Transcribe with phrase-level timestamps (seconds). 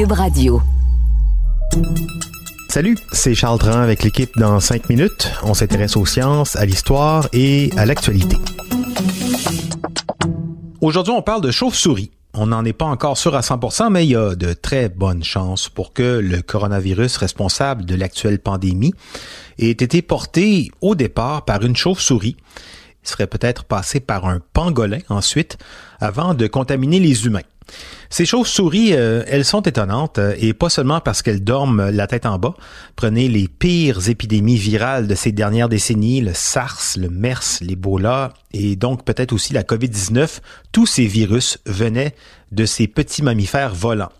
[0.00, 0.62] Cube Radio.
[2.70, 5.30] Salut, c'est Charles Dran avec l'équipe dans 5 minutes.
[5.42, 8.38] On s'intéresse aux sciences, à l'histoire et à l'actualité.
[10.80, 12.12] Aujourd'hui, on parle de chauve-souris.
[12.32, 15.22] On n'en est pas encore sûr à 100%, mais il y a de très bonnes
[15.22, 18.94] chances pour que le coronavirus responsable de l'actuelle pandémie
[19.58, 22.36] ait été porté au départ par une chauve-souris.
[23.02, 25.58] Serait peut-être passé par un pangolin ensuite
[26.00, 27.40] avant de contaminer les humains.
[28.08, 32.26] Ces chauves-souris, euh, elles sont étonnantes euh, et pas seulement parce qu'elles dorment la tête
[32.26, 32.54] en bas.
[32.96, 38.74] Prenez les pires épidémies virales de ces dernières décennies, le SARS, le MERS, l'Ebola et
[38.74, 40.40] donc peut-être aussi la COVID-19.
[40.72, 42.14] Tous ces virus venaient
[42.50, 44.12] de ces petits mammifères volants.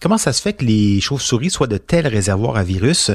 [0.00, 3.10] Comment ça se fait que les chauves-souris soient de tels réservoirs à virus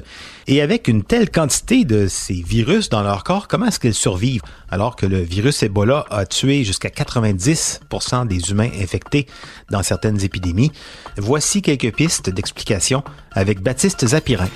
[0.48, 4.42] et avec une telle quantité de ces virus dans leur corps, comment est-ce qu'elles survivent
[4.70, 9.28] alors que le virus Ebola a tué jusqu'à 90% des humains infectés
[9.70, 10.72] dans certaines épidémies?
[11.18, 14.50] Voici quelques pistes d'explication avec Baptiste Zapirin.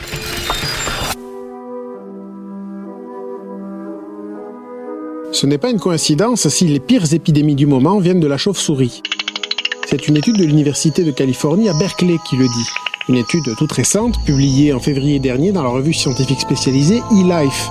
[5.34, 9.02] Ce n'est pas une coïncidence si les pires épidémies du moment viennent de la chauve-souris.
[9.86, 12.70] C'est une étude de l'Université de Californie à Berkeley qui le dit.
[13.10, 17.70] Une étude toute récente, publiée en février dernier dans la revue scientifique spécialisée eLife,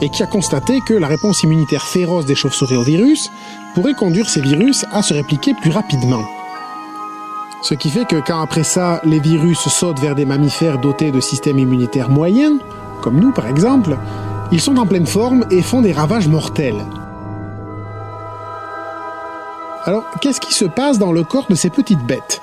[0.00, 3.30] et qui a constaté que la réponse immunitaire féroce des chauves-souris au virus
[3.74, 6.22] pourrait conduire ces virus à se répliquer plus rapidement.
[7.62, 11.20] Ce qui fait que quand après ça, les virus sautent vers des mammifères dotés de
[11.20, 12.58] systèmes immunitaires moyens,
[13.02, 13.98] comme nous par exemple,
[14.52, 16.86] ils sont en pleine forme et font des ravages mortels.
[19.86, 22.40] Alors, qu'est-ce qui se passe dans le corps de ces petites bêtes?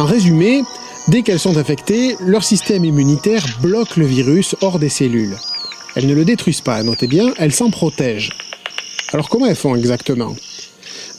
[0.00, 0.62] En résumé,
[1.06, 5.36] dès qu'elles sont infectées, leur système immunitaire bloque le virus hors des cellules.
[5.94, 8.32] Elles ne le détruisent pas, notez bien, elles s'en protègent.
[9.12, 10.34] Alors comment elles font exactement?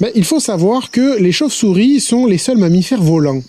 [0.01, 3.43] Ben, Il faut savoir que les chauves-souris sont les seuls mammifères volants.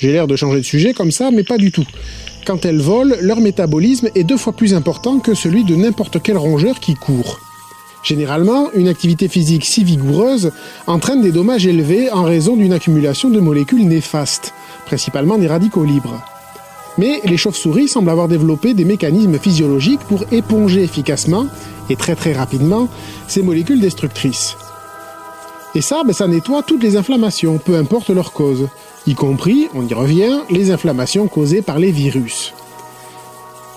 [0.00, 1.86] J'ai l'air de changer de sujet comme ça, mais pas du tout.
[2.44, 6.38] Quand elles volent, leur métabolisme est deux fois plus important que celui de n'importe quel
[6.38, 7.38] rongeur qui court.
[8.02, 10.52] Généralement, une activité physique si vigoureuse
[10.86, 14.54] entraîne des dommages élevés en raison d'une accumulation de molécules néfastes,
[14.86, 16.22] principalement des radicaux libres.
[16.96, 21.46] Mais les chauves-souris semblent avoir développé des mécanismes physiologiques pour éponger efficacement
[21.90, 22.88] et très très rapidement
[23.28, 24.56] ces molécules destructrices.
[25.74, 28.68] Et ça, ben, ça nettoie toutes les inflammations, peu importe leur cause,
[29.06, 32.52] y compris, on y revient, les inflammations causées par les virus.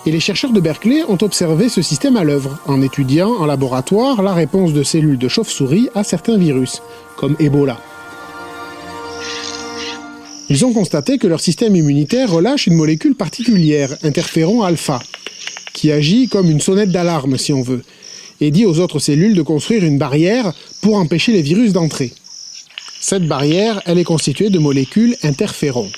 [0.04, 4.20] Et les chercheurs de Berkeley ont observé ce système à l'œuvre, en étudiant en laboratoire
[4.22, 6.82] la réponse de cellules de chauve-souris à certains virus,
[7.16, 7.80] comme Ebola.
[10.48, 15.00] Ils ont constaté que leur système immunitaire relâche une molécule particulière, interféron alpha,
[15.72, 17.82] qui agit comme une sonnette d'alarme, si on veut,
[18.40, 22.12] et dit aux autres cellules de construire une barrière pour empêcher les virus d'entrer.
[23.00, 25.90] Cette barrière, elle est constituée de molécules interférons.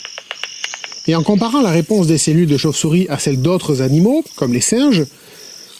[1.06, 4.62] Et en comparant la réponse des cellules de chauve-souris à celle d'autres animaux, comme les
[4.62, 5.04] singes,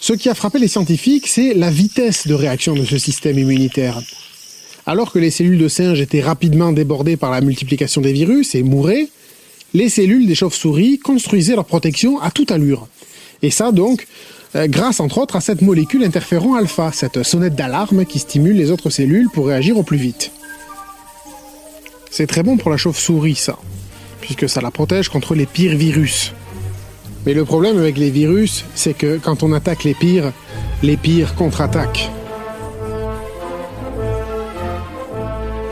[0.00, 4.02] ce qui a frappé les scientifiques, c'est la vitesse de réaction de ce système immunitaire.
[4.84, 8.62] Alors que les cellules de singes étaient rapidement débordées par la multiplication des virus et
[8.62, 9.08] mouraient,
[9.72, 12.86] les cellules des chauves-souris construisaient leur protection à toute allure.
[13.40, 14.06] Et ça donc,
[14.56, 18.70] euh, grâce entre autres à cette molécule interféron alpha, cette sonnette d'alarme qui stimule les
[18.70, 20.32] autres cellules pour réagir au plus vite.
[22.10, 23.58] C'est très bon pour la chauve-souris, ça
[24.24, 26.32] puisque ça la protège contre les pires virus.
[27.26, 30.32] Mais le problème avec les virus, c'est que quand on attaque les pires,
[30.82, 32.10] les pires contre-attaquent.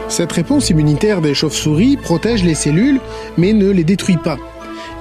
[0.08, 3.00] Cette réponse immunitaire des chauves-souris protège les cellules,
[3.38, 4.36] mais ne les détruit pas.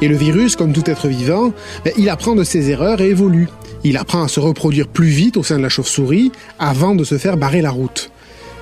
[0.01, 1.51] Et le virus, comme tout être vivant,
[1.83, 3.49] ben, il apprend de ses erreurs et évolue.
[3.83, 7.17] Il apprend à se reproduire plus vite au sein de la chauve-souris avant de se
[7.17, 8.10] faire barrer la route.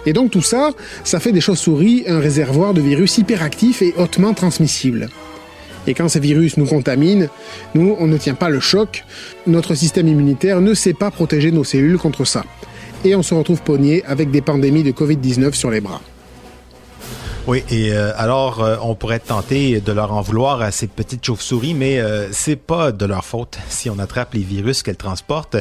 [0.09, 0.72] Et donc tout ça,
[1.03, 5.08] ça fait des chauves-souris un réservoir de virus hyperactifs et hautement transmissibles.
[5.86, 7.28] Et quand ces virus nous contaminent,
[7.75, 9.06] nous, on ne tient pas le choc,
[9.46, 12.44] notre système immunitaire ne sait pas protéger nos cellules contre ça.
[13.06, 16.02] Et on se retrouve pogné avec des pandémies de Covid-19 sur les bras.
[17.50, 21.25] Oui, et euh, alors euh, on pourrait tenter de leur en vouloir à ces petites
[21.25, 25.57] chauves-souris, mais euh, c'est pas de leur faute si on attrape les virus qu'elles transportent.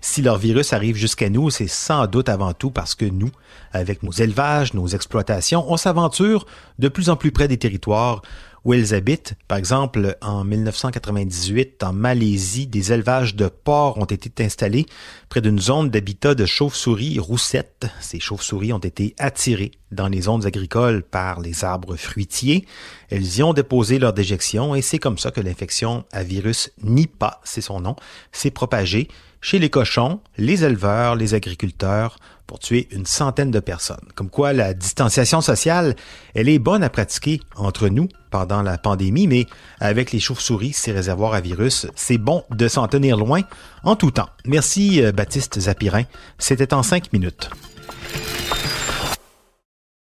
[0.00, 3.32] Si leur virus arrive jusqu'à nous, c'est sans doute avant tout parce que nous,
[3.72, 6.46] avec nos élevages, nos exploitations, on s'aventure
[6.78, 8.22] de plus en plus près des territoires
[8.64, 9.34] où elles habitent.
[9.48, 14.86] Par exemple, en 1998, en Malaisie, des élevages de porcs ont été installés
[15.28, 17.86] près d'une zone d'habitat de chauves-souris roussettes.
[18.00, 22.66] Ces chauves-souris ont été attirées dans les zones agricoles par les arbres fruitiers.
[23.10, 27.40] Elles y ont déposé leur déjection et c'est comme ça que l'infection à virus Nipah,
[27.44, 27.96] c'est son nom,
[28.30, 29.08] s'est propagée
[29.42, 32.16] chez les cochons, les éleveurs, les agriculteurs,
[32.46, 34.08] pour tuer une centaine de personnes.
[34.14, 35.96] Comme quoi la distanciation sociale,
[36.34, 39.46] elle est bonne à pratiquer entre nous pendant la pandémie, mais
[39.80, 43.42] avec les chauves-souris, ces réservoirs à virus, c'est bon de s'en tenir loin
[43.84, 44.28] en tout temps.
[44.46, 46.04] Merci euh, Baptiste Zapirin.
[46.38, 47.50] C'était en cinq minutes.